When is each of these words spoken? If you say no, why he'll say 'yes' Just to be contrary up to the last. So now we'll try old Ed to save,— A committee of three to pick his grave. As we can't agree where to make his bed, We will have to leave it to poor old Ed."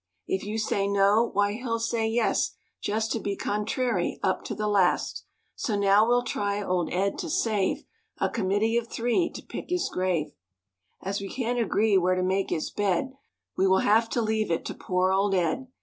If 0.25 0.43
you 0.43 0.57
say 0.57 0.87
no, 0.87 1.29
why 1.31 1.53
he'll 1.53 1.77
say 1.77 2.07
'yes' 2.07 2.55
Just 2.81 3.11
to 3.11 3.19
be 3.19 3.35
contrary 3.35 4.19
up 4.23 4.43
to 4.45 4.55
the 4.55 4.67
last. 4.67 5.25
So 5.53 5.75
now 5.77 6.07
we'll 6.07 6.23
try 6.23 6.59
old 6.59 6.91
Ed 6.91 7.19
to 7.19 7.29
save,— 7.29 7.83
A 8.17 8.27
committee 8.27 8.77
of 8.77 8.87
three 8.87 9.29
to 9.29 9.43
pick 9.43 9.69
his 9.69 9.89
grave. 9.93 10.33
As 11.03 11.21
we 11.21 11.29
can't 11.29 11.59
agree 11.59 11.99
where 11.99 12.15
to 12.15 12.23
make 12.23 12.49
his 12.49 12.71
bed, 12.71 13.13
We 13.55 13.67
will 13.67 13.81
have 13.85 14.09
to 14.17 14.23
leave 14.23 14.49
it 14.49 14.65
to 14.65 14.73
poor 14.73 15.11
old 15.11 15.35
Ed." 15.35 15.67